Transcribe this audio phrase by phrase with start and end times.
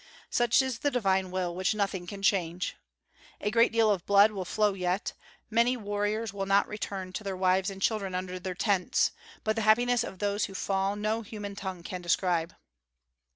[0.31, 2.75] Such is the divine will which nothing can change.
[3.39, 5.13] A great deal of blood will flow yet;
[5.51, 9.11] many warriors will not return to their wives and children under their tents,
[9.43, 12.55] but the happiness of those who fall no human tongue can describe.